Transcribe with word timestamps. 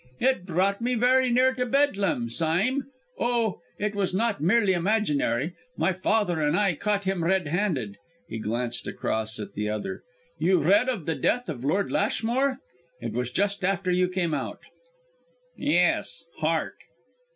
It 0.19 0.47
brought 0.47 0.81
me 0.81 0.95
very 0.95 1.29
near 1.29 1.53
to 1.53 1.63
Bedlam, 1.63 2.27
Sime. 2.31 2.87
Oh! 3.19 3.59
it 3.77 3.93
was 3.93 4.15
not 4.15 4.41
merely 4.41 4.73
imaginary. 4.73 5.53
My 5.77 5.93
father 5.93 6.41
and 6.41 6.57
I 6.57 6.73
caught 6.73 7.03
him 7.03 7.23
red 7.23 7.45
handed." 7.47 7.99
He 8.27 8.39
glanced 8.39 8.87
across 8.87 9.37
at 9.39 9.53
the 9.53 9.69
other. 9.69 10.01
"You 10.39 10.57
read 10.57 10.89
of 10.89 11.05
the 11.05 11.13
death 11.13 11.49
of 11.49 11.63
Lord 11.63 11.91
Lashmore? 11.91 12.57
It 12.99 13.13
was 13.13 13.29
just 13.29 13.63
after 13.63 13.91
you 13.91 14.07
came 14.09 14.33
out." 14.33 14.61
"Yes 15.55 16.23
heart." 16.39 16.77